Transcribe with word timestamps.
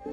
Hey 0.00 0.08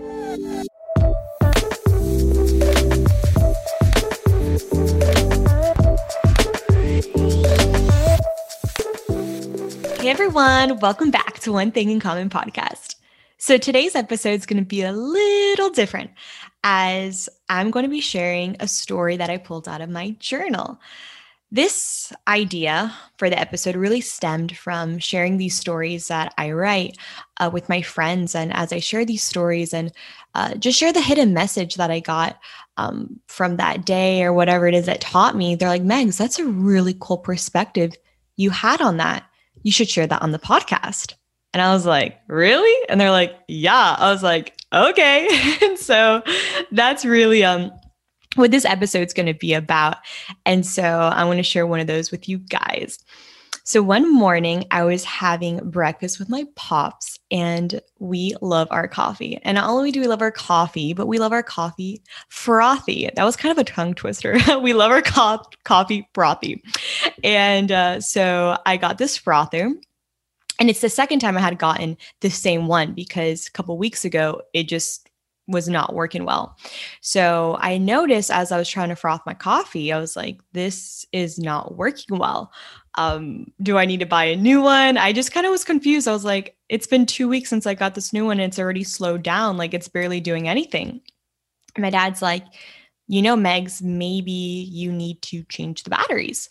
everyone, 10.10 10.80
welcome 10.80 11.12
back 11.12 11.40
to 11.40 11.52
One 11.52 11.72
Thing 11.72 11.90
in 11.90 12.00
Common 12.00 12.30
podcast. 12.30 12.96
So 13.38 13.58
today's 13.58 13.96
episode 13.96 14.32
is 14.32 14.46
going 14.46 14.62
to 14.62 14.68
be 14.68 14.82
a 14.82 14.92
little 14.92 15.70
different 15.70 16.12
as 16.64 17.30
I'm 17.48 17.72
going 17.72 17.84
to 17.84 17.90
be 17.90 18.02
sharing 18.02 18.58
a 18.60 18.68
story 18.68 19.18
that 19.18 19.30
I 19.30 19.38
pulled 19.38 19.70
out 19.70 19.82
of 19.82 19.90
my 19.90 20.12
journal. 20.20 20.80
This 21.52 22.14
idea 22.28 22.94
for 23.18 23.30
the 23.30 23.40
episode 23.40 23.76
really 23.76 24.02
stemmed 24.02 24.56
from 24.56 25.00
sharing 25.00 25.38
these 25.38 25.58
stories 25.58 26.08
that 26.08 26.34
I 26.38 26.52
write 26.52 26.98
uh, 27.38 27.50
with 27.52 27.70
my 27.70 27.82
friends. 27.82 28.36
And 28.36 28.54
as 28.54 28.72
I 28.72 28.80
share 28.80 29.04
these 29.04 29.24
stories 29.24 29.74
and 29.74 29.92
uh, 30.36 30.54
just 30.56 30.78
share 30.78 30.94
the 30.94 31.02
hidden 31.02 31.34
message 31.34 31.76
that 31.76 31.90
I 31.90 32.02
got 32.02 32.40
um, 32.78 33.20
from 33.28 33.58
that 33.58 33.84
day 33.84 34.24
or 34.24 34.32
whatever 34.32 34.68
it 34.68 34.76
is 34.76 34.86
that 34.86 35.02
taught 35.02 35.36
me, 35.36 35.56
they're 35.56 35.70
like, 35.70 35.82
Megs, 35.82 36.18
that's 36.18 36.38
a 36.38 36.46
really 36.46 36.96
cool 37.00 37.18
perspective 37.18 37.94
you 38.36 38.52
had 38.52 38.80
on 38.80 38.98
that 38.98 39.26
you 39.64 39.72
should 39.72 39.90
share 39.90 40.08
that 40.08 40.22
on 40.22 40.32
the 40.32 40.40
podcast. 40.40 41.14
And 41.54 41.62
I 41.62 41.74
was 41.74 41.86
like, 41.86 42.20
really? 42.28 42.86
And 42.90 43.00
they're 43.00 43.12
like, 43.12 43.36
yeah. 43.48 43.96
I 43.98 44.12
was 44.12 44.24
like, 44.24 44.56
okay. 44.72 45.28
and 45.62 45.78
so 45.78 46.22
that's 46.72 47.06
really 47.06 47.44
um 47.44 47.72
what 48.36 48.52
this 48.52 48.66
episode's 48.66 49.14
going 49.14 49.26
to 49.26 49.34
be 49.34 49.54
about. 49.54 49.98
And 50.46 50.66
so 50.66 50.84
I 50.84 51.24
want 51.26 51.38
to 51.38 51.44
share 51.44 51.66
one 51.66 51.80
of 51.80 51.88
those 51.88 52.12
with 52.12 52.30
you 52.30 52.38
guys. 52.38 53.00
So 53.64 53.84
one 53.84 54.12
morning 54.12 54.66
I 54.72 54.84
was 54.84 55.04
having 55.04 55.70
breakfast 55.70 56.18
with 56.18 56.28
my 56.28 56.44
pops 56.56 57.20
and 57.30 57.80
we 58.00 58.36
love 58.42 58.68
our 58.72 58.88
coffee. 58.88 59.40
And 59.44 59.56
not 59.56 59.70
only 59.70 59.92
do 59.92 60.02
we 60.02 60.08
love 60.08 60.24
our 60.24 60.32
coffee, 60.32 60.94
but 60.94 61.06
we 61.06 61.20
love 61.20 61.34
our 61.34 61.44
coffee 61.44 62.02
frothy. 62.30 63.12
That 63.16 63.26
was 63.26 63.36
kind 63.36 63.52
of 63.52 63.60
a 63.60 63.64
tongue 63.64 63.94
twister. 63.94 64.40
we 64.62 64.74
love 64.74 64.92
our 64.92 65.04
co- 65.04 65.44
coffee 65.66 66.10
frothy. 66.16 66.64
And 67.24 67.72
uh, 67.72 68.02
so 68.02 68.58
I 68.66 68.78
got 68.78 68.98
this 68.98 69.18
frother. 69.18 69.72
And 70.60 70.70
it's 70.70 70.82
the 70.82 70.90
second 70.90 71.20
time 71.20 71.38
I 71.38 71.42
had 71.42 71.60
gotten 71.60 71.96
the 72.22 72.32
same 72.32 72.66
one 72.66 72.94
because 72.94 73.48
a 73.48 73.52
couple 73.52 73.78
weeks 73.78 74.04
ago 74.04 74.42
it 74.54 74.64
just 74.68 75.09
was 75.50 75.68
not 75.68 75.94
working 75.94 76.26
well. 76.26 76.56
So 77.02 77.58
I 77.60 77.78
noticed 77.78 78.32
as 78.32 78.52
I 78.52 78.58
was 78.58 78.70
trying 78.70 78.90
to 78.90 78.96
froth 78.96 79.22
my 79.26 79.34
coffee, 79.34 79.92
I 79.92 80.00
was 80.00 80.16
like, 80.16 80.40
this 80.54 81.06
is 81.12 81.40
not 81.40 81.76
working 81.76 82.18
well. 82.18 82.52
Um, 82.96 83.48
do 83.62 83.78
I 83.78 83.86
need 83.86 84.00
to 84.00 84.06
buy 84.06 84.26
a 84.26 84.36
new 84.36 84.62
one? 84.62 84.98
I 84.98 85.12
just 85.12 85.32
kind 85.32 85.46
of 85.46 85.52
was 85.52 85.64
confused. 85.64 86.08
I 86.08 86.14
was 86.14 86.26
like, 86.26 86.56
it's 86.70 86.88
been 86.88 87.06
two 87.06 87.28
weeks 87.28 87.50
since 87.50 87.66
I 87.66 87.74
got 87.74 87.96
this 87.96 88.14
new 88.14 88.26
one. 88.26 88.40
And 88.40 88.50
it's 88.50 88.60
already 88.60 88.84
slowed 88.84 89.24
down. 89.24 89.58
Like 89.58 89.74
it's 89.74 89.88
barely 89.88 90.20
doing 90.20 90.48
anything. 90.48 91.02
And 91.76 91.82
my 91.82 91.90
dad's 91.90 92.22
like, 92.22 92.46
you 93.08 93.22
know, 93.22 93.36
Megs, 93.36 93.82
maybe 93.82 94.32
you 94.32 94.92
need 94.92 95.22
to 95.24 95.44
change 95.46 95.84
the 95.84 95.90
batteries. 95.90 96.50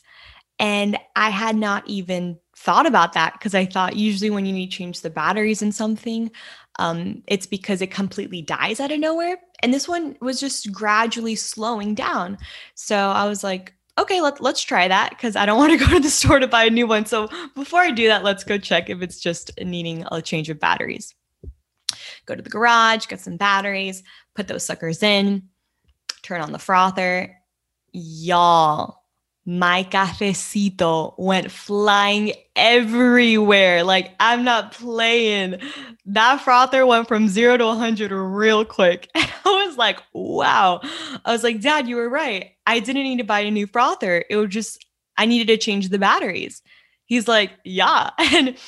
And 0.58 0.98
I 1.14 1.30
had 1.30 1.54
not 1.54 1.88
even 1.88 2.38
thought 2.58 2.86
about 2.86 3.12
that 3.12 3.34
because 3.34 3.54
I 3.54 3.66
thought 3.66 3.96
usually 3.96 4.30
when 4.30 4.44
you 4.44 4.52
need 4.52 4.70
to 4.70 4.76
change 4.76 5.00
the 5.00 5.10
batteries 5.10 5.62
in 5.62 5.70
something, 5.70 6.30
um, 6.78 7.22
it's 7.26 7.46
because 7.46 7.80
it 7.80 7.90
completely 7.90 8.42
dies 8.42 8.80
out 8.80 8.90
of 8.90 8.98
nowhere. 8.98 9.38
And 9.62 9.72
this 9.72 9.88
one 9.88 10.16
was 10.20 10.40
just 10.40 10.72
gradually 10.72 11.36
slowing 11.36 11.94
down. 11.94 12.36
So 12.74 12.96
I 12.96 13.26
was 13.26 13.44
like, 13.44 13.74
okay, 13.96 14.20
let, 14.20 14.40
let's 14.40 14.62
try 14.62 14.88
that 14.88 15.10
because 15.10 15.36
I 15.36 15.46
don't 15.46 15.58
want 15.58 15.78
to 15.78 15.84
go 15.84 15.92
to 15.92 16.00
the 16.00 16.10
store 16.10 16.40
to 16.40 16.48
buy 16.48 16.64
a 16.64 16.70
new 16.70 16.86
one. 16.86 17.06
So 17.06 17.28
before 17.54 17.80
I 17.80 17.90
do 17.92 18.08
that, 18.08 18.24
let's 18.24 18.44
go 18.44 18.58
check 18.58 18.90
if 18.90 19.02
it's 19.02 19.20
just 19.20 19.52
needing 19.62 20.04
a 20.10 20.20
change 20.20 20.50
of 20.50 20.58
batteries. 20.60 21.14
Go 22.26 22.34
to 22.34 22.42
the 22.42 22.50
garage, 22.50 23.06
get 23.06 23.20
some 23.20 23.36
batteries, 23.36 24.02
put 24.34 24.48
those 24.48 24.64
suckers 24.64 25.02
in, 25.02 25.44
turn 26.22 26.40
on 26.40 26.52
the 26.52 26.58
frother. 26.58 27.36
Y'all, 27.92 28.97
my 29.48 29.82
cafecito 29.82 31.14
went 31.16 31.50
flying 31.50 32.34
everywhere. 32.54 33.82
Like, 33.82 34.14
I'm 34.20 34.44
not 34.44 34.72
playing. 34.72 35.58
That 36.04 36.42
frother 36.42 36.84
went 36.84 37.08
from 37.08 37.28
zero 37.28 37.56
to 37.56 37.64
100 37.64 38.12
real 38.12 38.66
quick. 38.66 39.08
And 39.14 39.32
I 39.46 39.66
was 39.66 39.78
like, 39.78 40.00
wow. 40.12 40.82
I 41.24 41.32
was 41.32 41.42
like, 41.42 41.62
Dad, 41.62 41.88
you 41.88 41.96
were 41.96 42.10
right. 42.10 42.50
I 42.66 42.78
didn't 42.80 43.04
need 43.04 43.16
to 43.16 43.24
buy 43.24 43.40
a 43.40 43.50
new 43.50 43.66
frother. 43.66 44.22
It 44.28 44.36
was 44.36 44.50
just, 44.50 44.84
I 45.16 45.24
needed 45.24 45.46
to 45.46 45.56
change 45.56 45.88
the 45.88 45.98
batteries. 45.98 46.60
He's 47.06 47.26
like, 47.26 47.52
yeah. 47.64 48.10
And 48.18 48.58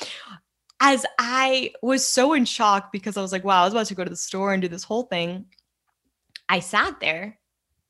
as 0.79 1.05
I 1.19 1.73
was 1.83 2.07
so 2.07 2.33
in 2.33 2.45
shock 2.45 2.91
because 2.91 3.17
I 3.17 3.21
was 3.21 3.31
like, 3.31 3.43
wow, 3.43 3.61
I 3.61 3.65
was 3.65 3.73
about 3.73 3.85
to 3.85 3.95
go 3.95 4.03
to 4.03 4.09
the 4.09 4.15
store 4.15 4.51
and 4.51 4.63
do 4.63 4.67
this 4.67 4.83
whole 4.83 5.03
thing. 5.03 5.45
I 6.49 6.59
sat 6.59 6.99
there 6.99 7.37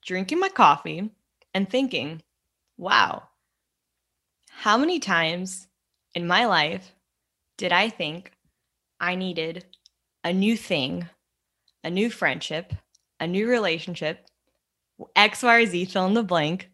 drinking 0.05 0.41
my 0.41 0.49
coffee 0.49 1.09
and 1.53 1.69
thinking, 1.69 2.21
wow, 2.81 3.21
how 4.49 4.75
many 4.75 4.99
times 4.99 5.67
in 6.15 6.25
my 6.25 6.47
life 6.47 6.91
did 7.59 7.71
I 7.71 7.89
think 7.89 8.31
I 8.99 9.13
needed 9.13 9.65
a 10.23 10.33
new 10.33 10.57
thing, 10.57 11.07
a 11.83 11.91
new 11.91 12.09
friendship, 12.09 12.73
a 13.19 13.27
new 13.27 13.47
relationship, 13.47 14.25
X, 15.15 15.43
Y, 15.43 15.55
or 15.55 15.65
Z, 15.67 15.85
fill 15.85 16.07
in 16.07 16.15
the 16.15 16.23
blank, 16.23 16.71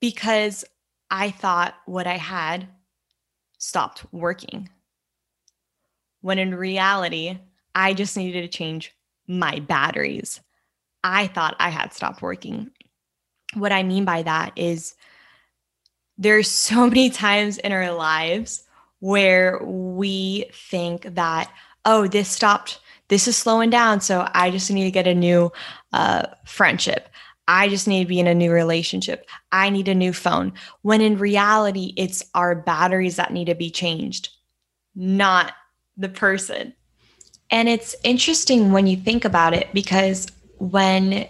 because 0.00 0.64
I 1.10 1.30
thought 1.30 1.74
what 1.84 2.06
I 2.06 2.16
had 2.16 2.68
stopped 3.58 4.06
working. 4.12 4.70
When 6.22 6.38
in 6.38 6.54
reality, 6.54 7.38
I 7.74 7.92
just 7.92 8.16
needed 8.16 8.50
to 8.50 8.58
change 8.58 8.94
my 9.26 9.58
batteries. 9.58 10.40
I 11.04 11.26
thought 11.26 11.54
I 11.60 11.68
had 11.68 11.92
stopped 11.92 12.22
working 12.22 12.70
what 13.54 13.72
I 13.72 13.82
mean 13.82 14.04
by 14.04 14.22
that 14.22 14.52
is 14.56 14.94
there's 16.16 16.50
so 16.50 16.86
many 16.86 17.10
times 17.10 17.58
in 17.58 17.72
our 17.72 17.92
lives 17.92 18.64
where 19.00 19.62
we 19.62 20.46
think 20.52 21.14
that, 21.14 21.52
oh, 21.84 22.08
this 22.08 22.28
stopped, 22.28 22.80
this 23.08 23.28
is 23.28 23.36
slowing 23.36 23.70
down. 23.70 24.00
So 24.00 24.28
I 24.34 24.50
just 24.50 24.70
need 24.70 24.84
to 24.84 24.90
get 24.90 25.06
a 25.06 25.14
new 25.14 25.52
uh, 25.92 26.26
friendship. 26.44 27.08
I 27.46 27.68
just 27.68 27.88
need 27.88 28.04
to 28.04 28.08
be 28.08 28.20
in 28.20 28.26
a 28.26 28.34
new 28.34 28.52
relationship. 28.52 29.26
I 29.52 29.70
need 29.70 29.88
a 29.88 29.94
new 29.94 30.12
phone. 30.12 30.52
When 30.82 31.00
in 31.00 31.16
reality, 31.16 31.94
it's 31.96 32.22
our 32.34 32.54
batteries 32.54 33.16
that 33.16 33.32
need 33.32 33.46
to 33.46 33.54
be 33.54 33.70
changed, 33.70 34.28
not 34.94 35.54
the 35.96 36.10
person. 36.10 36.74
And 37.50 37.68
it's 37.68 37.96
interesting 38.04 38.72
when 38.72 38.86
you 38.86 38.98
think 38.98 39.24
about 39.24 39.54
it 39.54 39.68
because 39.72 40.26
when 40.58 41.28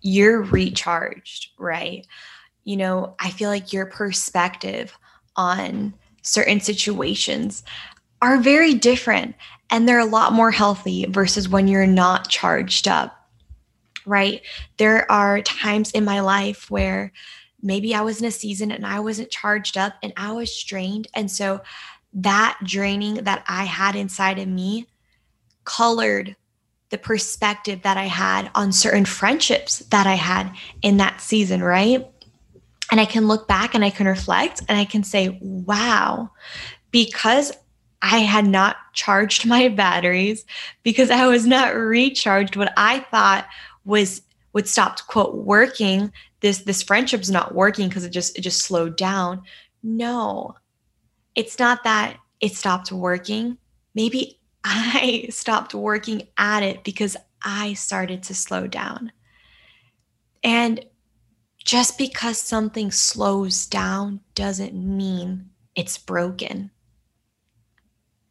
you're 0.00 0.42
recharged, 0.42 1.50
right? 1.58 2.06
You 2.64 2.76
know, 2.76 3.14
I 3.18 3.30
feel 3.30 3.50
like 3.50 3.72
your 3.72 3.86
perspective 3.86 4.96
on 5.36 5.94
certain 6.22 6.60
situations 6.60 7.62
are 8.22 8.38
very 8.38 8.74
different 8.74 9.34
and 9.70 9.88
they're 9.88 9.98
a 9.98 10.04
lot 10.04 10.32
more 10.32 10.50
healthy 10.50 11.06
versus 11.08 11.48
when 11.48 11.68
you're 11.68 11.86
not 11.86 12.28
charged 12.28 12.88
up, 12.88 13.16
right? 14.04 14.42
There 14.76 15.10
are 15.10 15.40
times 15.42 15.90
in 15.92 16.04
my 16.04 16.20
life 16.20 16.70
where 16.70 17.12
maybe 17.62 17.94
I 17.94 18.00
was 18.02 18.20
in 18.20 18.26
a 18.26 18.30
season 18.30 18.70
and 18.72 18.84
I 18.84 19.00
wasn't 19.00 19.30
charged 19.30 19.78
up 19.78 19.94
and 20.02 20.12
I 20.16 20.32
was 20.32 20.62
drained. 20.64 21.08
And 21.14 21.30
so 21.30 21.62
that 22.12 22.58
draining 22.64 23.14
that 23.24 23.44
I 23.46 23.64
had 23.64 23.96
inside 23.96 24.38
of 24.38 24.48
me 24.48 24.86
colored 25.64 26.36
the 26.90 26.98
perspective 26.98 27.82
that 27.82 27.96
I 27.96 28.04
had 28.04 28.50
on 28.54 28.72
certain 28.72 29.04
friendships 29.04 29.78
that 29.90 30.06
I 30.06 30.14
had 30.14 30.52
in 30.82 30.96
that 30.98 31.20
season, 31.20 31.62
right? 31.62 32.06
And 32.90 33.00
I 33.00 33.04
can 33.04 33.28
look 33.28 33.46
back 33.46 33.74
and 33.74 33.84
I 33.84 33.90
can 33.90 34.06
reflect 34.06 34.62
and 34.68 34.76
I 34.76 34.84
can 34.84 35.04
say, 35.04 35.38
wow, 35.40 36.30
because 36.90 37.52
I 38.02 38.18
had 38.18 38.46
not 38.46 38.76
charged 38.92 39.46
my 39.46 39.68
batteries, 39.68 40.44
because 40.82 41.10
I 41.10 41.26
was 41.26 41.46
not 41.46 41.74
recharged, 41.74 42.56
what 42.56 42.72
I 42.76 43.00
thought 43.10 43.46
was 43.84 44.22
would 44.52 44.66
stop 44.66 44.98
quote 45.06 45.36
working 45.36 46.12
this 46.40 46.60
this 46.60 46.82
friendship's 46.82 47.30
not 47.30 47.54
working 47.54 47.88
because 47.88 48.04
it 48.04 48.10
just 48.10 48.36
it 48.36 48.42
just 48.42 48.62
slowed 48.62 48.96
down. 48.96 49.42
No. 49.82 50.56
It's 51.34 51.58
not 51.58 51.84
that 51.84 52.16
it 52.40 52.56
stopped 52.56 52.90
working. 52.90 53.58
Maybe 53.94 54.39
I 54.64 55.28
stopped 55.30 55.74
working 55.74 56.28
at 56.36 56.62
it 56.62 56.84
because 56.84 57.16
I 57.42 57.72
started 57.74 58.22
to 58.24 58.34
slow 58.34 58.66
down. 58.66 59.12
And 60.42 60.84
just 61.64 61.98
because 61.98 62.38
something 62.38 62.90
slows 62.90 63.66
down 63.66 64.20
doesn't 64.34 64.74
mean 64.74 65.50
it's 65.74 65.98
broken. 65.98 66.70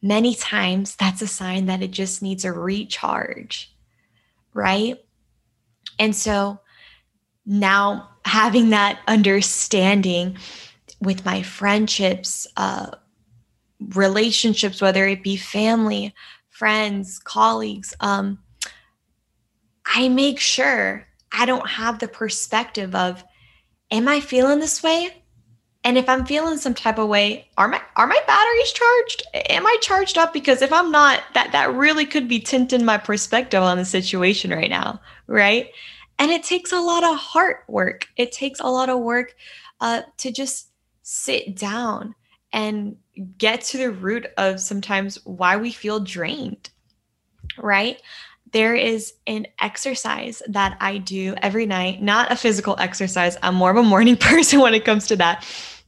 Many 0.02 0.34
times 0.34 0.96
that's 0.96 1.22
a 1.22 1.28
sign 1.28 1.66
that 1.66 1.84
it 1.84 1.92
just 1.92 2.22
needs 2.22 2.46
a 2.46 2.52
recharge, 2.52 3.76
right? 4.54 4.98
And 5.98 6.16
so 6.16 6.60
now 7.46 8.10
having 8.26 8.70
that 8.70 9.00
understanding 9.08 10.38
with 11.02 11.26
my 11.26 11.42
friendships, 11.42 12.48
uh, 12.56 12.92
relationships, 13.80 14.82
whether 14.82 15.08
it 15.08 15.24
be 15.24 15.38
family, 15.38 16.14
friends, 16.50 17.20
colleagues, 17.20 17.94
um, 18.00 18.40
I 19.86 20.10
make 20.10 20.40
sure 20.40 21.08
I 21.32 21.46
don't 21.46 21.68
have 21.68 22.00
the 22.00 22.08
perspective 22.08 22.94
of, 22.96 23.24
am 23.92 24.08
I 24.08 24.20
feeling 24.20 24.60
this 24.60 24.84
way? 24.84 25.24
And 25.84 25.98
if 25.98 26.10
I'm 26.10 26.26
feeling 26.26 26.58
some 26.58 26.74
type 26.74 26.98
of 26.98 27.08
way, 27.08 27.48
are 27.58 27.68
my 27.68 27.82
are 27.96 28.06
my 28.06 28.20
batteries 28.28 28.74
charged? 28.74 29.24
Am 29.50 29.66
I 29.66 29.78
charged 29.82 30.18
up? 30.18 30.34
Because 30.34 30.62
if 30.62 30.74
I'm 30.74 30.92
not, 30.92 31.24
that 31.34 31.54
that 31.54 31.74
really 31.74 32.06
could 32.06 32.28
be 32.28 32.40
tinting 32.40 32.84
my 32.84 32.98
perspective 32.98 33.64
on 33.64 33.78
the 33.78 33.86
situation 33.86 34.52
right 34.52 34.70
now, 34.70 35.00
right? 35.28 35.70
And 36.20 36.32
it 36.32 36.44
takes 36.44 36.74
a 36.74 36.82
lot 36.82 37.06
of 37.06 37.16
heart 37.16 37.64
work. 37.70 38.08
It 38.18 38.34
takes 38.34 38.60
a 38.60 38.68
lot 38.68 38.90
of 38.90 39.00
work 39.00 39.36
uh, 39.80 40.02
to 40.18 40.32
just 40.32 40.70
sit 41.02 41.56
down 41.56 42.14
and 42.52 42.98
get 43.38 43.62
to 43.62 43.78
the 43.78 43.92
root 43.92 44.28
of 44.38 44.60
sometimes 44.60 45.24
why 45.26 45.58
we 45.58 45.72
feel 45.72 46.00
drained, 46.00 46.70
right? 47.58 48.02
There 48.52 48.76
is 48.76 49.14
an 49.28 49.48
exercise 49.62 50.42
that 50.48 50.78
I 50.80 50.98
do 50.98 51.36
every 51.42 51.66
night, 51.66 52.02
not 52.02 52.32
a 52.32 52.36
physical 52.36 52.76
exercise. 52.80 53.38
I'm 53.44 53.56
more 53.56 53.72
of 53.72 53.78
a 53.78 53.84
morning 53.84 54.18
person 54.20 54.60
when 54.60 54.74
it 54.74 54.86
comes 54.86 55.08
to 55.08 55.16
that, 55.18 55.46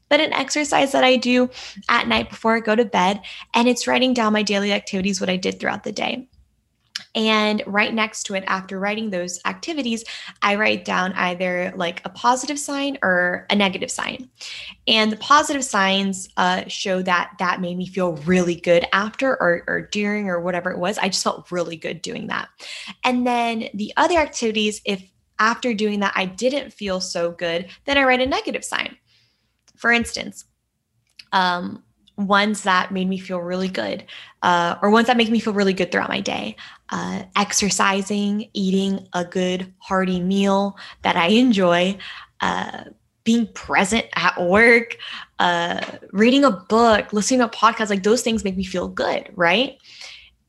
but 0.10 0.19
an 0.19 0.33
exercise 0.33 0.92
that 0.92 1.04
I 1.04 1.16
do 1.16 1.50
at 1.89 2.07
night 2.07 2.30
before 2.30 2.56
I 2.56 2.60
go 2.60 2.75
to 2.75 2.86
bed. 2.86 3.22
And 3.54 3.68
it's 3.68 3.88
writing 3.88 4.13
down 4.13 4.34
my 4.34 4.44
daily 4.44 4.74
activities, 4.74 5.19
what 5.19 5.30
I 5.30 5.38
did 5.38 5.60
throughout 5.60 5.84
the 5.84 5.92
day. 5.92 6.27
And 7.13 7.62
right 7.68 7.94
next 7.94 8.24
to 8.24 8.36
it, 8.36 8.44
after 8.48 8.80
writing 8.80 9.10
those 9.10 9.40
activities, 9.46 10.06
I 10.42 10.56
write 10.56 10.86
down 10.86 11.12
either 11.13 11.74
like 11.75 12.02
a 12.06 12.10
positive 12.10 12.58
sign 12.58 12.98
or 13.04 13.46
a 13.50 13.56
negative 13.56 13.92
sign. 13.92 14.30
And 14.88 15.12
the 15.12 15.18
positive 15.18 15.66
signs 15.66 16.30
uh, 16.38 16.63
show 16.68 17.02
that 17.02 17.34
that 17.40 17.60
made 17.60 17.78
me 17.78 17.88
feel 17.88 18.13
really 18.18 18.56
good 18.56 18.86
after 18.94 19.31
or, 19.42 19.63
or 19.68 19.81
during 19.92 20.30
or 20.30 20.40
whatever 20.40 20.72
it 20.72 20.80
was. 20.80 20.98
I 20.98 21.10
just 21.10 21.24
felt 21.24 21.52
really 21.52 21.75
good 21.75 22.02
doing 22.02 22.28
that. 22.28 22.48
And 23.04 23.28
then 23.28 23.68
the 23.74 23.92
other 23.98 24.18
activities, 24.18 24.81
if 24.86 25.04
after 25.38 25.74
doing 25.74 26.00
that 26.00 26.13
I 26.16 26.25
didn't 26.25 26.72
feel 26.72 27.02
so 27.02 27.31
good, 27.31 27.68
then 27.86 27.98
I 27.98 28.04
write 28.04 28.22
a 28.22 28.25
negative 28.25 28.63
sign. 28.63 28.96
For 29.75 29.92
instance, 29.92 30.46
um, 31.34 31.84
ones 32.27 32.63
that 32.63 32.91
made 32.91 33.07
me 33.07 33.18
feel 33.18 33.39
really 33.39 33.68
good 33.68 34.06
uh, 34.44 34.75
or 34.81 34.89
ones 34.89 35.07
that 35.07 35.18
make 35.18 35.29
me 35.29 35.39
feel 35.39 35.53
really 35.53 35.73
good 35.73 35.91
throughout 35.91 36.09
my 36.09 36.19
day. 36.19 36.56
Uh, 36.89 37.23
exercising 37.35 38.50
eating 38.53 39.07
a 39.13 39.23
good 39.23 39.73
hearty 39.77 40.19
meal 40.19 40.75
that 41.03 41.15
i 41.15 41.27
enjoy 41.27 41.97
uh, 42.41 42.83
being 43.23 43.47
present 43.53 44.06
at 44.15 44.41
work 44.41 44.97
uh, 45.39 45.79
reading 46.12 46.44
a 46.44 46.51
book 46.51 47.13
listening 47.13 47.39
to 47.39 47.45
a 47.45 47.50
podcast 47.50 47.89
like 47.89 48.03
those 48.03 48.21
things 48.21 48.44
make 48.44 48.57
me 48.57 48.63
feel 48.63 48.88
good 48.88 49.29
right? 49.35 49.77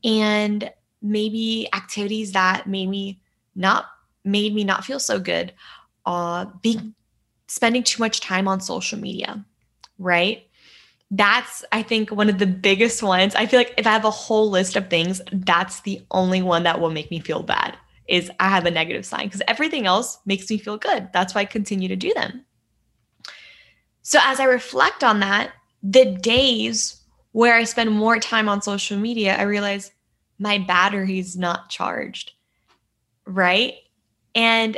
And 0.03 0.69
maybe 1.01 1.67
activities 1.73 2.31
that 2.33 2.67
made 2.67 2.89
me 2.89 3.21
not 3.55 3.85
made 4.25 4.53
me 4.53 4.63
not 4.63 4.85
feel 4.85 4.99
so 4.99 5.19
good 5.19 5.53
uh, 6.05 6.45
being 6.61 6.95
spending 7.47 7.83
too 7.83 8.01
much 8.01 8.21
time 8.21 8.47
on 8.47 8.59
social 8.59 8.99
media 8.99 9.45
right 9.99 10.47
that's 11.15 11.63
i 11.71 11.81
think 11.81 12.11
one 12.11 12.29
of 12.29 12.39
the 12.39 12.47
biggest 12.47 13.03
ones. 13.03 13.35
I 13.35 13.45
feel 13.45 13.59
like 13.59 13.73
if 13.77 13.87
i 13.87 13.91
have 13.91 14.05
a 14.05 14.11
whole 14.11 14.49
list 14.49 14.75
of 14.75 14.89
things 14.89 15.21
that's 15.31 15.81
the 15.81 16.01
only 16.11 16.41
one 16.41 16.63
that 16.63 16.79
will 16.79 16.91
make 16.91 17.11
me 17.11 17.19
feel 17.19 17.43
bad 17.43 17.77
is 18.07 18.29
i 18.39 18.49
have 18.49 18.65
a 18.65 18.71
negative 18.71 19.05
sign 19.05 19.25
because 19.27 19.41
everything 19.47 19.85
else 19.85 20.19
makes 20.25 20.49
me 20.49 20.57
feel 20.57 20.77
good. 20.77 21.09
That's 21.13 21.33
why 21.33 21.41
i 21.41 21.45
continue 21.45 21.87
to 21.87 21.95
do 21.95 22.13
them. 22.13 22.45
So 24.01 24.19
as 24.21 24.39
i 24.39 24.45
reflect 24.45 25.03
on 25.03 25.19
that 25.21 25.51
the 25.81 26.05
days 26.05 27.01
where 27.31 27.55
i 27.55 27.63
spend 27.63 27.91
more 27.91 28.19
time 28.19 28.47
on 28.47 28.61
social 28.61 28.97
media 28.97 29.35
i 29.37 29.41
realize 29.43 29.91
my 30.39 30.57
battery's 30.57 31.37
not 31.37 31.69
charged 31.69 32.31
right? 33.25 33.75
And 34.35 34.77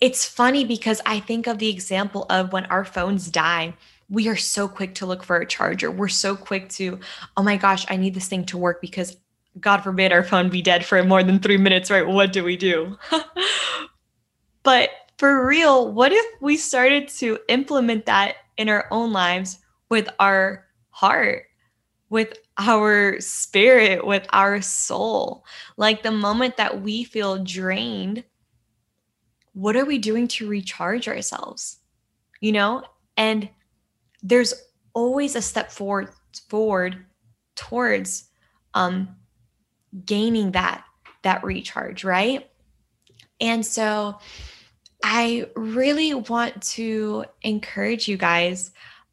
it's 0.00 0.24
funny 0.24 0.64
because 0.64 1.00
i 1.06 1.20
think 1.20 1.46
of 1.46 1.58
the 1.58 1.68
example 1.68 2.26
of 2.30 2.52
when 2.52 2.64
our 2.66 2.84
phones 2.84 3.30
die 3.30 3.74
we 4.08 4.28
are 4.28 4.36
so 4.36 4.68
quick 4.68 4.94
to 4.96 5.06
look 5.06 5.24
for 5.24 5.36
a 5.36 5.46
charger. 5.46 5.90
We're 5.90 6.08
so 6.08 6.36
quick 6.36 6.68
to, 6.70 6.98
oh 7.36 7.42
my 7.42 7.56
gosh, 7.56 7.84
I 7.88 7.96
need 7.96 8.14
this 8.14 8.28
thing 8.28 8.44
to 8.46 8.58
work 8.58 8.80
because 8.80 9.16
God 9.58 9.78
forbid 9.78 10.12
our 10.12 10.22
phone 10.22 10.48
be 10.48 10.62
dead 10.62 10.84
for 10.84 11.02
more 11.02 11.22
than 11.22 11.38
three 11.38 11.56
minutes, 11.56 11.90
right? 11.90 12.06
What 12.06 12.32
do 12.32 12.44
we 12.44 12.56
do? 12.56 12.96
but 14.62 14.90
for 15.18 15.46
real, 15.46 15.92
what 15.92 16.12
if 16.12 16.26
we 16.40 16.56
started 16.56 17.08
to 17.08 17.38
implement 17.48 18.06
that 18.06 18.36
in 18.56 18.68
our 18.68 18.86
own 18.90 19.12
lives 19.12 19.58
with 19.88 20.08
our 20.20 20.66
heart, 20.90 21.46
with 22.10 22.34
our 22.58 23.18
spirit, 23.20 24.06
with 24.06 24.26
our 24.30 24.60
soul? 24.60 25.44
Like 25.76 26.02
the 26.02 26.10
moment 26.12 26.58
that 26.58 26.82
we 26.82 27.02
feel 27.02 27.42
drained, 27.42 28.24
what 29.56 29.74
are 29.74 29.86
we 29.86 29.96
doing 29.96 30.28
to 30.28 30.46
recharge 30.46 31.08
ourselves? 31.08 31.78
You 32.42 32.52
know? 32.52 32.82
And 33.16 33.48
there's 34.22 34.52
always 34.92 35.34
a 35.34 35.40
step 35.40 35.72
forward 35.72 36.10
forward 36.50 37.06
towards 37.54 38.28
um, 38.74 39.16
gaining 40.04 40.52
that 40.52 40.84
that 41.22 41.42
recharge, 41.42 42.04
right? 42.04 42.50
And 43.40 43.64
so 43.64 44.18
I 45.02 45.48
really 45.56 46.12
want 46.12 46.62
to 46.74 47.24
encourage 47.40 48.08
you 48.08 48.18
guys, 48.18 48.72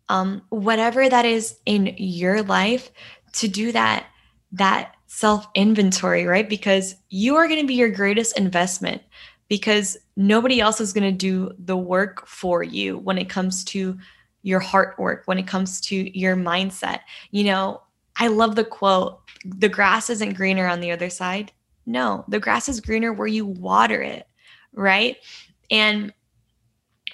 um, 0.10 0.42
whatever 0.50 1.08
that 1.08 1.24
is 1.24 1.58
in 1.66 1.96
your 1.98 2.44
life, 2.44 2.92
to 3.34 3.48
do 3.48 3.72
that 3.72 4.08
that 4.52 4.96
self 5.08 5.48
inventory, 5.56 6.26
right? 6.26 6.50
Because 6.50 6.96
you 7.08 7.38
are 7.38 7.48
going 7.48 7.62
to 7.62 7.68
be 7.68 7.76
your 7.76 7.90
greatest 7.90 8.38
investment 8.38 9.04
because 9.50 9.98
nobody 10.16 10.60
else 10.60 10.82
is 10.82 10.94
going 10.94 11.04
to 11.04 11.12
do 11.12 11.52
the 11.60 11.78
work 11.78 12.28
for 12.28 12.64
you 12.64 12.98
when 12.98 13.18
it 13.18 13.30
comes 13.30 13.64
to 13.66 13.98
your 14.42 14.60
heart 14.60 14.98
work, 15.00 15.24
when 15.26 15.40
it 15.40 15.48
comes 15.48 15.80
to 15.82 16.18
your 16.18 16.36
mindset. 16.36 17.00
You 17.32 17.46
know, 17.46 17.82
I 18.18 18.28
love 18.28 18.56
the 18.56 18.66
quote 18.66 19.20
the 19.46 19.70
grass 19.70 20.10
isn't 20.10 20.34
greener 20.34 20.68
on 20.68 20.80
the 20.80 20.92
other 20.92 21.10
side. 21.10 21.52
No, 21.86 22.24
the 22.30 22.40
grass 22.40 22.70
is 22.70 22.80
greener 22.80 23.12
where 23.12 23.28
you 23.28 23.46
water 23.46 24.02
it, 24.02 24.28
right? 24.72 25.18
And 25.70 26.14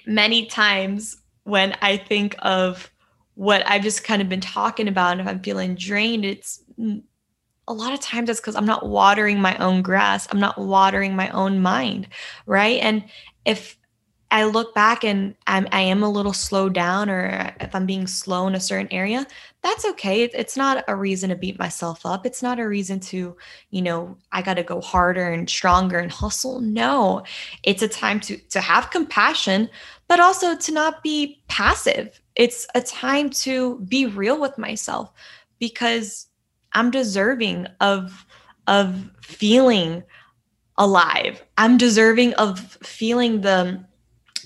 many 0.06 0.46
times 0.46 1.18
when 1.44 1.76
I 1.82 1.98
think 1.98 2.36
of 2.40 2.92
what 3.34 3.66
I've 3.68 3.82
just 3.82 4.04
kind 4.04 4.22
of 4.22 4.30
been 4.30 4.42
talking 4.42 4.88
about, 4.88 5.14
and 5.14 5.22
if 5.22 5.28
I'm 5.28 5.40
feeling 5.40 5.76
drained, 5.76 6.26
it's 6.26 6.62
a 7.70 7.74
lot 7.74 7.94
of 7.94 8.02
times 8.02 8.30
it's 8.30 8.42
because 8.42 8.56
I'm 8.56 8.66
not 8.66 8.90
watering 8.90 9.40
my 9.40 9.56
own 9.58 9.82
grass. 9.84 10.28
I'm 10.32 10.40
not 10.40 10.58
watering 10.58 11.16
my 11.16 11.30
own 11.30 11.62
mind, 11.62 12.10
right? 12.48 12.82
And 12.82 13.06
if 13.46 13.78
I 14.32 14.44
look 14.44 14.76
back 14.76 15.04
and 15.04 15.36
I'm, 15.48 15.68
I 15.72 15.82
am 15.82 16.04
a 16.04 16.10
little 16.10 16.34
slowed 16.34 16.74
down, 16.74 17.10
or 17.10 17.52
if 17.60 17.74
I'm 17.74 17.86
being 17.86 18.06
slow 18.06 18.48
in 18.48 18.56
a 18.56 18.60
certain 18.60 18.92
area, 18.92 19.26
that's 19.64 19.86
okay. 19.86 20.24
It's 20.24 20.58
not 20.58 20.84
a 20.88 20.96
reason 20.96 21.30
to 21.30 21.36
beat 21.36 21.58
myself 21.58 22.06
up. 22.06 22.26
It's 22.26 22.44
not 22.44 22.60
a 22.60 22.68
reason 22.68 23.00
to, 23.02 23.36
you 23.72 23.82
know, 23.82 24.18
I 24.32 24.42
got 24.42 24.56
to 24.56 24.64
go 24.64 24.82
harder 24.82 25.30
and 25.30 25.50
stronger 25.50 25.98
and 25.98 26.12
hustle. 26.12 26.60
No, 26.62 27.24
it's 27.64 27.82
a 27.82 27.88
time 27.88 28.20
to 28.22 28.38
to 28.38 28.62
have 28.62 28.92
compassion, 28.92 29.70
but 30.08 30.20
also 30.20 30.56
to 30.56 30.72
not 30.72 31.02
be 31.02 31.42
passive. 31.48 32.20
It's 32.36 32.68
a 32.76 32.82
time 32.82 33.30
to 33.32 33.80
be 33.82 34.06
real 34.06 34.40
with 34.40 34.58
myself 34.58 35.12
because 35.60 36.29
I'm 36.74 36.92
deserving 36.92 37.68
of 37.80 38.26
of 38.68 39.10
feeling 39.22 40.04
alive. 40.78 41.44
I'm 41.58 41.78
deserving 41.78 42.34
of 42.36 42.60
feeling 42.84 43.42
the 43.42 43.84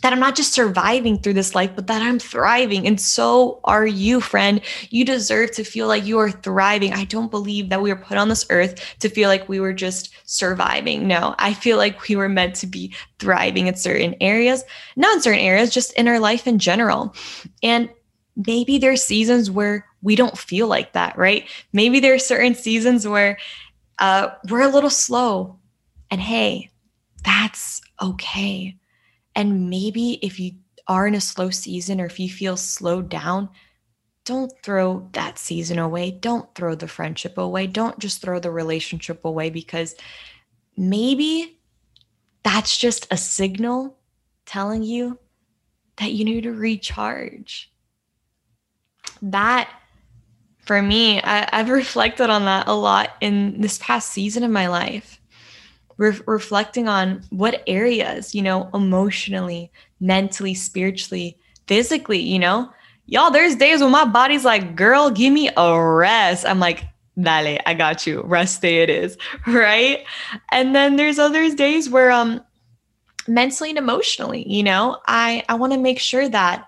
that 0.03 0.11
I'm 0.11 0.19
not 0.19 0.35
just 0.35 0.51
surviving 0.51 1.17
through 1.17 1.33
this 1.33 1.55
life, 1.55 1.71
but 1.75 1.87
that 1.87 2.01
I'm 2.01 2.19
thriving. 2.19 2.85
And 2.85 2.99
so 2.99 3.61
are 3.63 3.87
you, 3.87 4.19
friend. 4.19 4.59
You 4.89 5.05
deserve 5.05 5.51
to 5.51 5.63
feel 5.63 5.87
like 5.87 6.05
you 6.05 6.19
are 6.19 6.29
thriving. 6.29 6.91
I 6.91 7.05
don't 7.05 7.31
believe 7.31 7.69
that 7.69 7.81
we 7.81 7.91
were 7.91 7.99
put 7.99 8.17
on 8.17 8.27
this 8.27 8.45
earth 8.49 8.97
to 8.99 9.07
feel 9.07 9.29
like 9.29 9.47
we 9.47 9.61
were 9.61 9.71
just 9.71 10.13
surviving. 10.25 11.07
No, 11.07 11.35
I 11.39 11.53
feel 11.53 11.77
like 11.77 12.09
we 12.09 12.17
were 12.17 12.27
meant 12.27 12.55
to 12.55 12.67
be 12.67 12.93
thriving 13.17 13.67
in 13.67 13.75
certain 13.75 14.15
areas, 14.19 14.65
not 14.97 15.15
in 15.15 15.21
certain 15.21 15.39
areas, 15.39 15.73
just 15.73 15.93
in 15.93 16.09
our 16.09 16.19
life 16.19 16.47
in 16.47 16.59
general. 16.59 17.15
And 17.63 17.89
maybe 18.35 18.77
there's 18.77 19.03
seasons 19.03 19.49
where 19.49 19.85
we 20.03 20.15
don't 20.15 20.37
feel 20.37 20.67
like 20.67 20.93
that, 20.93 21.17
right? 21.17 21.49
Maybe 21.71 21.99
there 21.99 22.13
are 22.13 22.19
certain 22.19 22.53
seasons 22.53 23.07
where 23.07 23.39
uh, 23.97 24.29
we're 24.49 24.61
a 24.61 24.71
little 24.71 24.91
slow. 24.91 25.57
And 26.11 26.21
hey, 26.21 26.69
that's 27.23 27.81
okay 27.99 28.77
and 29.35 29.69
maybe 29.69 30.19
if 30.21 30.39
you 30.39 30.53
are 30.87 31.07
in 31.07 31.15
a 31.15 31.21
slow 31.21 31.49
season 31.49 31.99
or 31.99 32.05
if 32.05 32.19
you 32.19 32.29
feel 32.29 32.57
slowed 32.57 33.09
down, 33.09 33.49
don't 34.25 34.51
throw 34.63 35.09
that 35.13 35.37
season 35.37 35.79
away. 35.79 36.11
Don't 36.11 36.53
throw 36.55 36.75
the 36.75 36.87
friendship 36.87 37.37
away. 37.37 37.67
Don't 37.67 37.99
just 37.99 38.21
throw 38.21 38.39
the 38.39 38.51
relationship 38.51 39.25
away 39.25 39.49
because 39.49 39.95
maybe 40.77 41.59
that's 42.43 42.77
just 42.77 43.07
a 43.11 43.17
signal 43.17 43.97
telling 44.45 44.83
you 44.83 45.19
that 45.97 46.11
you 46.11 46.25
need 46.25 46.43
to 46.43 46.53
recharge. 46.53 47.71
That 49.21 49.69
for 50.65 50.81
me, 50.81 51.21
I, 51.21 51.47
have 51.55 51.69
reflected 51.83 52.29
on 52.29 52.45
that 52.45 52.67
a 52.67 52.73
lot 52.73 53.15
in 53.21 53.59
this 53.61 53.77
past 53.79 54.11
season 54.11 54.43
of 54.43 54.51
my 54.51 54.67
life. 54.67 55.19
Re- 55.97 56.19
reflecting 56.25 56.87
on 56.87 57.21
what 57.29 57.63
areas, 57.67 58.33
you 58.33 58.41
know, 58.41 58.69
emotionally, 58.73 59.71
mentally, 59.99 60.55
spiritually, 60.55 61.37
physically, 61.67 62.19
you 62.19 62.39
know, 62.39 62.71
y'all, 63.05 63.31
there's 63.31 63.55
days 63.55 63.81
when 63.81 63.91
my 63.91 64.05
body's 64.05 64.43
like, 64.43 64.75
girl, 64.75 65.11
give 65.11 65.31
me 65.31 65.49
a 65.55 65.81
rest. 65.81 66.45
I'm 66.45 66.59
like, 66.59 66.83
dale, 67.19 67.59
I 67.65 67.73
got 67.73 68.07
you. 68.07 68.21
Rest 68.21 68.61
day 68.61 68.81
it 68.81 68.89
is. 68.89 69.17
Right. 69.47 70.05
And 70.49 70.75
then 70.75 70.95
there's 70.95 71.19
other 71.19 71.53
days 71.53 71.89
where 71.89 72.11
um 72.11 72.41
mentally 73.27 73.69
and 73.69 73.77
emotionally, 73.77 74.47
you 74.51 74.63
know, 74.63 74.99
I 75.05 75.43
I 75.49 75.55
want 75.55 75.73
to 75.73 75.79
make 75.79 75.99
sure 75.99 76.27
that 76.27 76.67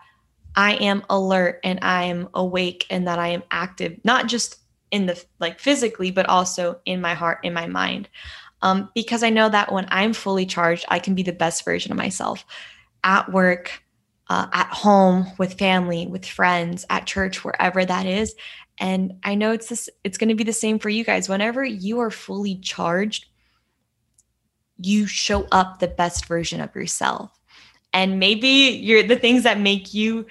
I 0.55 0.75
am 0.75 1.03
alert 1.09 1.59
and 1.63 1.79
I 1.81 2.03
am 2.03 2.29
awake 2.33 2.85
and 2.89 3.07
that 3.07 3.19
I 3.19 3.29
am 3.29 3.43
active, 3.51 3.99
not 4.03 4.27
just 4.27 4.57
in 4.91 5.05
the 5.05 5.21
like 5.39 5.59
physically, 5.59 6.11
but 6.11 6.27
also 6.27 6.79
in 6.85 7.01
my 7.01 7.13
heart, 7.13 7.39
in 7.43 7.53
my 7.53 7.67
mind. 7.67 8.09
Um, 8.61 8.89
because 8.95 9.23
I 9.23 9.29
know 9.29 9.49
that 9.49 9.71
when 9.71 9.85
I'm 9.89 10.13
fully 10.13 10.45
charged, 10.45 10.85
I 10.87 10.99
can 10.99 11.13
be 11.13 11.23
the 11.23 11.33
best 11.33 11.65
version 11.65 11.91
of 11.91 11.97
myself 11.97 12.45
at 13.03 13.31
work, 13.31 13.83
uh, 14.29 14.47
at 14.53 14.67
home, 14.67 15.27
with 15.37 15.59
family, 15.59 16.07
with 16.07 16.25
friends, 16.25 16.85
at 16.89 17.05
church, 17.05 17.43
wherever 17.43 17.85
that 17.85 18.05
is. 18.05 18.33
And 18.79 19.13
I 19.23 19.35
know 19.35 19.51
it's 19.51 19.69
this, 19.69 19.89
it's 20.03 20.17
going 20.17 20.29
to 20.29 20.35
be 20.35 20.43
the 20.43 20.53
same 20.53 20.79
for 20.79 20.89
you 20.89 21.03
guys. 21.03 21.29
Whenever 21.29 21.63
you 21.63 21.99
are 21.99 22.09
fully 22.09 22.55
charged, 22.57 23.27
you 24.77 25.05
show 25.07 25.47
up 25.51 25.79
the 25.79 25.87
best 25.87 26.25
version 26.25 26.59
of 26.59 26.73
yourself. 26.75 27.31
And 27.93 28.19
maybe 28.19 28.47
you're 28.47 29.03
the 29.03 29.15
things 29.15 29.43
that 29.43 29.59
make 29.59 29.93
you 29.93 30.25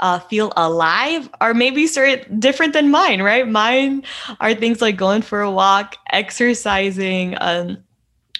uh, 0.00 0.18
feel 0.18 0.52
alive 0.56 1.28
are 1.40 1.54
maybe 1.54 1.86
sort 1.86 2.40
different 2.40 2.72
than 2.72 2.90
mine, 2.90 3.22
right? 3.22 3.46
Mine 3.46 4.02
are 4.40 4.54
things 4.54 4.80
like 4.80 4.96
going 4.96 5.22
for 5.22 5.42
a 5.42 5.50
walk, 5.50 5.96
exercising, 6.12 7.36
um, 7.40 7.78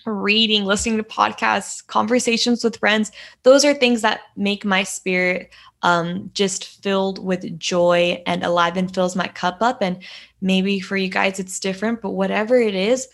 reading, 0.07 0.65
listening 0.65 0.97
to 0.97 1.03
podcasts, 1.03 1.87
conversations 1.87 2.65
with 2.65 2.79
friends. 2.79 3.13
Those 3.43 3.65
are 3.65 3.75
things 3.75 4.01
that 4.03 4.21
make 4.37 4.65
my 4.65 4.83
spirit 4.83 5.51
um, 5.83 6.31
just 6.35 6.83
filled 6.83 7.23
with 7.25 7.59
joy 7.59 8.23
and 8.27 8.43
alive 8.43 8.77
and 8.77 8.93
fills 8.93 9.15
my 9.15 9.29
cup 9.29 9.59
up. 9.61 9.83
And 9.83 10.03
maybe 10.41 10.81
for 10.81 10.97
you 10.97 11.09
guys, 11.09 11.39
it's 11.39 11.61
different, 11.61 12.01
but 12.01 12.11
whatever 12.11 12.57
it 12.57 12.75
is, 12.75 13.09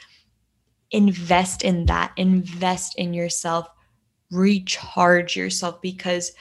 invest 0.92 1.62
in 1.62 1.86
that, 1.86 2.12
invest 2.16 2.94
in 2.96 3.12
yourself, 3.12 3.68
recharge 4.30 5.36
yourself 5.36 5.80
because 5.82 6.32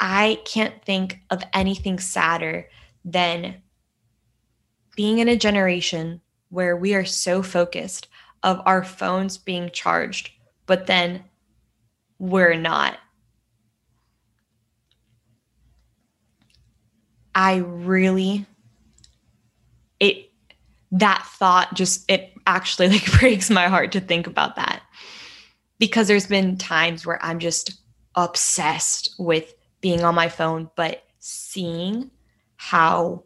I 0.00 0.40
can't 0.44 0.82
think 0.84 1.20
of 1.30 1.42
anything 1.52 1.98
sadder 1.98 2.68
than 3.04 3.62
being 4.96 5.18
in 5.18 5.28
a 5.28 5.36
generation 5.36 6.20
where 6.50 6.76
we 6.76 6.94
are 6.94 7.04
so 7.04 7.42
focused 7.42 8.08
of 8.42 8.60
our 8.66 8.84
phones 8.84 9.38
being 9.38 9.70
charged, 9.70 10.30
but 10.66 10.86
then 10.86 11.24
we're 12.18 12.54
not. 12.54 12.98
I 17.34 17.56
really 17.56 18.46
it 20.00 20.30
that 20.90 21.24
thought 21.38 21.74
just 21.74 22.10
it 22.10 22.32
actually 22.46 22.88
like 22.88 23.10
breaks 23.20 23.50
my 23.50 23.68
heart 23.68 23.92
to 23.92 24.00
think 24.00 24.26
about 24.26 24.56
that. 24.56 24.82
Because 25.78 26.08
there's 26.08 26.26
been 26.26 26.56
times 26.56 27.06
where 27.06 27.24
I'm 27.24 27.38
just 27.38 27.80
obsessed 28.16 29.14
with 29.18 29.54
being 29.80 30.04
on 30.04 30.14
my 30.14 30.28
phone, 30.28 30.70
but 30.76 31.04
seeing 31.18 32.10
how 32.56 33.24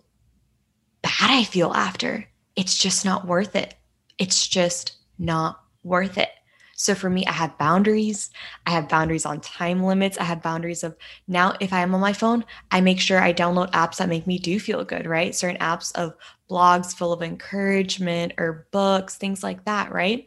bad 1.03 1.31
I 1.31 1.45
feel 1.45 1.73
after, 1.73 2.29
it's 2.57 2.77
just 2.77 3.05
not 3.05 3.27
worth 3.27 3.57
it. 3.57 3.75
It's 4.19 4.47
just 4.47 4.97
not 5.19 5.63
worth 5.83 6.19
it. 6.19 6.31
So 6.75 6.95
for 6.95 7.09
me, 7.09 7.25
I 7.27 7.33
have 7.33 7.57
boundaries. 7.59 8.31
I 8.67 8.71
have 8.71 8.89
boundaries 8.89 9.25
on 9.25 9.41
time 9.41 9.85
limits. 9.85 10.19
I 10.19 10.25
have 10.25 10.43
boundaries 10.43 10.83
of 10.83 10.97
now, 11.29 11.55
if 11.61 11.73
I 11.73 11.81
am 11.81 11.95
on 11.95 12.01
my 12.01 12.13
phone, 12.13 12.45
I 12.71 12.81
make 12.81 12.99
sure 12.99 13.21
I 13.21 13.33
download 13.33 13.71
apps 13.71 13.99
that 13.99 14.09
make 14.09 14.27
me 14.27 14.39
do 14.39 14.59
feel 14.59 14.85
good, 14.85 15.07
right? 15.07 15.35
Certain 15.35 15.61
apps 15.61 15.95
of 15.95 16.15
blogs 16.51 16.93
full 16.93 17.13
of 17.13 17.23
encouragement 17.23 18.33
or 18.37 18.67
books, 18.73 19.17
things 19.17 19.43
like 19.43 19.65
that, 19.67 19.93
right? 19.93 20.27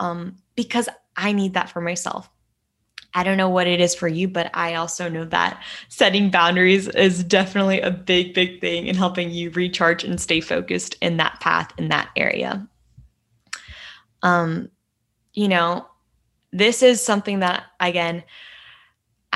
Um, 0.00 0.38
because 0.56 0.88
I 1.16 1.32
need 1.32 1.54
that 1.54 1.70
for 1.70 1.80
myself. 1.80 2.28
I 3.16 3.22
don't 3.22 3.38
know 3.38 3.48
what 3.48 3.66
it 3.66 3.80
is 3.80 3.94
for 3.94 4.08
you, 4.08 4.28
but 4.28 4.50
I 4.52 4.74
also 4.74 5.08
know 5.08 5.24
that 5.24 5.62
setting 5.88 6.30
boundaries 6.30 6.86
is 6.86 7.24
definitely 7.24 7.80
a 7.80 7.90
big, 7.90 8.34
big 8.34 8.60
thing 8.60 8.88
in 8.88 8.94
helping 8.94 9.30
you 9.30 9.50
recharge 9.52 10.04
and 10.04 10.20
stay 10.20 10.42
focused 10.42 10.96
in 11.00 11.16
that 11.16 11.40
path 11.40 11.72
in 11.78 11.88
that 11.88 12.10
area. 12.14 12.68
Um, 14.22 14.68
you 15.32 15.48
know, 15.48 15.86
this 16.52 16.82
is 16.82 17.02
something 17.02 17.38
that 17.38 17.64
again 17.80 18.22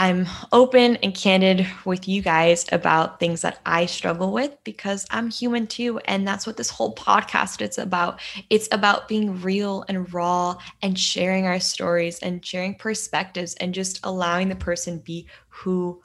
I'm 0.01 0.27
open 0.51 0.97
and 0.97 1.15
candid 1.15 1.67
with 1.85 2.09
you 2.09 2.23
guys 2.23 2.65
about 2.73 3.21
things 3.21 3.43
that 3.43 3.61
I 3.67 3.85
struggle 3.85 4.33
with 4.33 4.57
because 4.65 5.07
I'm 5.11 5.31
human 5.31 5.67
too. 5.67 5.99
And 6.07 6.27
that's 6.27 6.47
what 6.47 6.57
this 6.57 6.71
whole 6.71 6.95
podcast 6.95 7.61
is 7.61 7.77
about. 7.77 8.19
It's 8.49 8.67
about 8.73 9.09
being 9.09 9.43
real 9.43 9.85
and 9.89 10.11
raw 10.15 10.57
and 10.81 10.99
sharing 10.99 11.47
our 11.47 11.61
stories 11.61 12.19
and 12.21 12.43
sharing 12.43 12.77
perspectives 12.77 13.53
and 13.57 13.75
just 13.75 14.01
allowing 14.03 14.49
the 14.49 14.57
person 14.57 15.01
be 15.01 15.29
who 15.49 16.01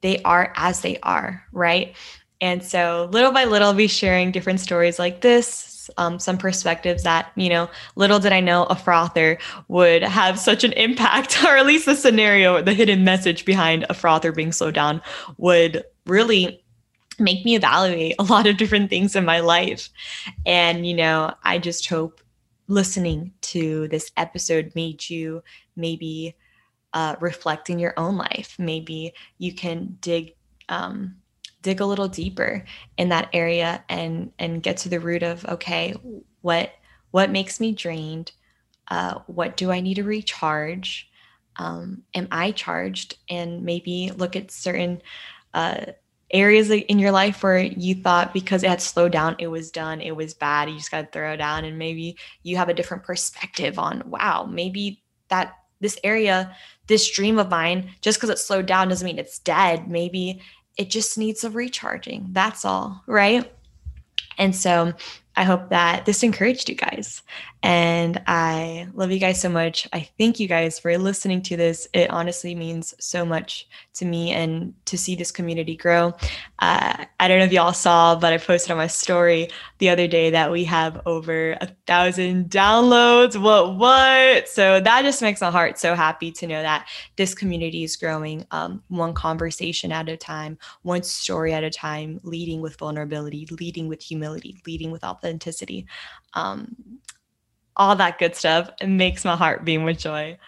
they 0.00 0.22
are 0.22 0.52
as 0.54 0.80
they 0.82 0.98
are, 1.02 1.42
right? 1.50 1.96
And 2.40 2.62
so 2.62 3.08
little 3.10 3.32
by 3.32 3.46
little, 3.46 3.66
I'll 3.66 3.74
be 3.74 3.88
sharing 3.88 4.30
different 4.30 4.60
stories 4.60 4.96
like 5.00 5.22
this, 5.22 5.44
um, 5.96 6.18
some 6.18 6.38
perspectives 6.38 7.02
that, 7.02 7.32
you 7.36 7.48
know, 7.48 7.70
little 7.96 8.18
did 8.18 8.32
I 8.32 8.40
know 8.40 8.64
a 8.64 8.76
frother 8.76 9.38
would 9.68 10.02
have 10.02 10.38
such 10.38 10.64
an 10.64 10.72
impact, 10.74 11.42
or 11.44 11.56
at 11.56 11.66
least 11.66 11.86
the 11.86 11.96
scenario, 11.96 12.62
the 12.62 12.74
hidden 12.74 13.04
message 13.04 13.44
behind 13.44 13.86
a 13.88 13.94
frother 13.94 14.32
being 14.32 14.52
slowed 14.52 14.74
down 14.74 15.00
would 15.36 15.84
really 16.06 16.62
make 17.18 17.44
me 17.44 17.56
evaluate 17.56 18.14
a 18.18 18.24
lot 18.24 18.46
of 18.46 18.56
different 18.56 18.90
things 18.90 19.16
in 19.16 19.24
my 19.24 19.40
life. 19.40 19.88
And, 20.46 20.86
you 20.86 20.94
know, 20.94 21.34
I 21.42 21.58
just 21.58 21.88
hope 21.88 22.20
listening 22.68 23.32
to 23.40 23.88
this 23.88 24.12
episode 24.16 24.72
made 24.74 25.08
you 25.08 25.42
maybe 25.74 26.36
uh, 26.92 27.16
reflect 27.20 27.70
in 27.70 27.78
your 27.78 27.94
own 27.96 28.16
life. 28.16 28.54
Maybe 28.58 29.12
you 29.38 29.54
can 29.54 29.96
dig 30.00 30.34
um, 30.68 31.16
dig 31.62 31.80
a 31.80 31.86
little 31.86 32.08
deeper 32.08 32.64
in 32.96 33.08
that 33.08 33.28
area 33.32 33.84
and 33.88 34.32
and 34.38 34.62
get 34.62 34.76
to 34.78 34.88
the 34.88 35.00
root 35.00 35.22
of 35.22 35.44
okay 35.46 35.94
what 36.40 36.72
what 37.10 37.30
makes 37.30 37.58
me 37.58 37.72
drained? 37.72 38.32
Uh, 38.88 39.20
what 39.26 39.56
do 39.56 39.70
i 39.70 39.80
need 39.80 39.94
to 39.94 40.04
recharge? 40.04 41.10
Um, 41.56 42.04
am 42.14 42.28
i 42.30 42.52
charged? 42.52 43.16
And 43.28 43.64
maybe 43.64 44.12
look 44.16 44.36
at 44.36 44.50
certain 44.50 45.02
uh, 45.54 45.86
areas 46.30 46.70
in 46.70 46.98
your 46.98 47.10
life 47.10 47.42
where 47.42 47.58
you 47.58 47.94
thought 47.94 48.34
because 48.34 48.62
it 48.62 48.68
had 48.68 48.82
slowed 48.82 49.12
down 49.12 49.34
it 49.38 49.46
was 49.46 49.70
done 49.70 49.98
it 50.02 50.14
was 50.14 50.34
bad 50.34 50.68
you 50.68 50.76
just 50.76 50.90
got 50.90 51.00
to 51.00 51.10
throw 51.10 51.36
down. 51.36 51.64
And 51.64 51.78
maybe 51.78 52.16
you 52.42 52.56
have 52.56 52.68
a 52.68 52.74
different 52.74 53.04
perspective 53.04 53.78
on 53.78 54.02
wow 54.06 54.44
maybe 54.44 55.02
that 55.28 55.54
this 55.80 55.98
area 56.04 56.54
this 56.86 57.10
dream 57.10 57.38
of 57.38 57.50
mine 57.50 57.90
just 58.00 58.18
because 58.18 58.30
it 58.30 58.38
slowed 58.38 58.66
down 58.66 58.88
doesn't 58.88 59.06
mean 59.06 59.18
it's 59.18 59.38
dead. 59.38 59.88
Maybe 59.88 60.40
it 60.78 60.88
just 60.90 61.18
needs 61.18 61.44
a 61.44 61.50
recharging. 61.50 62.28
That's 62.30 62.64
all, 62.64 63.02
right? 63.06 63.52
And 64.38 64.54
so 64.54 64.94
I 65.36 65.42
hope 65.44 65.68
that 65.70 66.06
this 66.06 66.22
encouraged 66.22 66.68
you 66.68 66.76
guys. 66.76 67.22
And 67.62 68.22
I 68.28 68.86
love 68.94 69.10
you 69.10 69.18
guys 69.18 69.40
so 69.40 69.48
much. 69.48 69.88
I 69.92 70.08
thank 70.16 70.38
you 70.38 70.46
guys 70.46 70.78
for 70.78 70.96
listening 70.96 71.42
to 71.42 71.56
this. 71.56 71.88
It 71.92 72.08
honestly 72.10 72.54
means 72.54 72.94
so 73.00 73.24
much 73.24 73.66
to 73.94 74.04
me 74.04 74.30
and 74.30 74.74
to 74.84 74.96
see 74.96 75.16
this 75.16 75.32
community 75.32 75.74
grow. 75.74 76.14
Uh, 76.60 77.04
I 77.18 77.26
don't 77.26 77.40
know 77.40 77.44
if 77.44 77.52
y'all 77.52 77.72
saw, 77.72 78.14
but 78.14 78.32
I 78.32 78.38
posted 78.38 78.70
on 78.70 78.76
my 78.76 78.86
story 78.86 79.48
the 79.78 79.90
other 79.90 80.06
day 80.06 80.30
that 80.30 80.52
we 80.52 80.64
have 80.64 81.00
over 81.04 81.52
a 81.60 81.68
thousand 81.86 82.48
downloads. 82.48 83.40
What, 83.40 83.76
what? 83.76 84.48
So 84.48 84.78
that 84.78 85.02
just 85.02 85.20
makes 85.20 85.40
my 85.40 85.50
heart 85.50 85.78
so 85.78 85.96
happy 85.96 86.30
to 86.32 86.46
know 86.46 86.62
that 86.62 86.86
this 87.16 87.34
community 87.34 87.82
is 87.82 87.96
growing 87.96 88.46
um, 88.52 88.84
one 88.86 89.14
conversation 89.14 89.90
at 89.90 90.08
a 90.08 90.16
time, 90.16 90.58
one 90.82 91.02
story 91.02 91.52
at 91.52 91.64
a 91.64 91.70
time, 91.70 92.20
leading 92.22 92.60
with 92.60 92.76
vulnerability, 92.76 93.48
leading 93.58 93.88
with 93.88 94.00
humility, 94.00 94.62
leading 94.64 94.92
with 94.92 95.02
authenticity 95.02 95.86
um, 96.34 96.76
all 97.78 97.96
that 97.96 98.18
good 98.18 98.34
stuff. 98.34 98.70
It 98.80 98.88
makes 98.88 99.24
my 99.24 99.36
heart 99.36 99.64
beam 99.64 99.84
with 99.84 99.98
joy. 99.98 100.38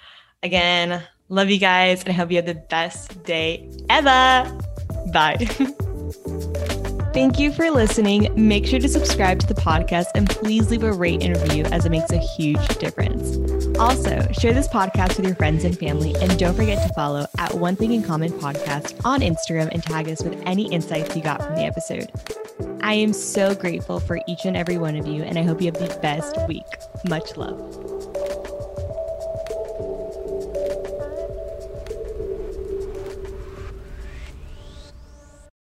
Again, 0.43 1.03
love 1.29 1.51
you 1.51 1.59
guys 1.59 2.01
and 2.01 2.11
I 2.11 2.13
hope 2.13 2.31
you 2.31 2.37
have 2.37 2.47
the 2.47 2.55
best 2.55 3.23
day 3.25 3.69
ever. 3.89 4.51
Bye. 5.13 5.37
Thank 7.13 7.41
you 7.41 7.53
for 7.53 7.69
listening. 7.73 8.33
Make 8.37 8.67
sure 8.67 8.79
to 8.79 8.89
subscribe 8.89 9.41
to 9.41 9.47
the 9.47 9.55
podcast 9.55 10.07
and 10.15 10.31
please 10.31 10.71
leave 10.71 10.85
a 10.85 10.93
rate 10.93 11.25
and 11.25 11.37
review 11.37 11.65
as 11.65 11.85
it 11.85 11.91
makes 11.91 12.13
a 12.13 12.19
huge 12.19 12.67
difference. 12.79 13.37
Also, 13.79 14.29
share 14.33 14.53
this 14.53 14.69
podcast 14.69 15.17
with 15.17 15.27
your 15.27 15.35
friends 15.35 15.65
and 15.65 15.77
family 15.77 16.15
and 16.21 16.39
don't 16.39 16.55
forget 16.55 16.87
to 16.87 16.95
follow 16.95 17.27
at 17.39 17.55
One 17.55 17.75
Thing 17.75 17.93
in 17.93 18.05
Common 18.05 18.31
podcast 18.33 19.05
on 19.05 19.23
Instagram 19.23 19.71
and 19.73 19.83
tag 19.83 20.09
us 20.09 20.23
with 20.23 20.41
any 20.47 20.71
insights 20.73 21.17
you 21.17 21.23
got 21.23 21.43
from 21.43 21.57
the 21.57 21.63
episode. 21.63 22.70
I 22.83 22.95
am 22.95 23.13
so 23.13 23.55
grateful 23.55 24.01
for 24.01 24.21
each 24.27 24.45
and 24.45 24.57
every 24.57 24.79
one 24.79 24.97
of 24.97 25.07
you, 25.07 25.23
and 25.23 25.39
I 25.39 25.43
hope 25.43 25.61
you 25.61 25.67
have 25.67 25.79
the 25.79 25.99
best 26.01 26.37
week. 26.49 26.65
Much 27.09 27.37
love. 27.37 27.80